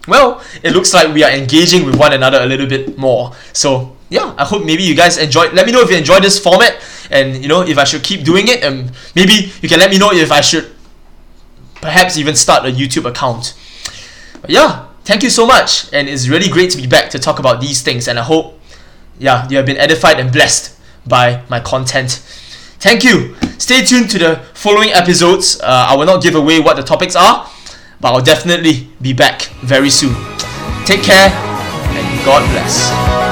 [0.08, 3.32] well, it looks like we are engaging with one another a little bit more.
[3.52, 5.52] So yeah, I hope maybe you guys enjoyed.
[5.52, 6.76] Let me know if you enjoyed this format,
[7.10, 9.98] and you know if I should keep doing it, and maybe you can let me
[9.98, 10.70] know if I should
[11.76, 13.54] perhaps even start a YouTube account.
[14.40, 17.38] But yeah, thank you so much, and it's really great to be back to talk
[17.38, 18.60] about these things, and I hope
[19.18, 22.22] yeah you have been edified and blessed by my content.
[22.78, 23.34] Thank you.
[23.58, 25.60] Stay tuned to the following episodes.
[25.60, 27.50] Uh, I will not give away what the topics are,
[28.00, 30.14] but I'll definitely be back very soon.
[30.84, 33.25] Take care and God bless.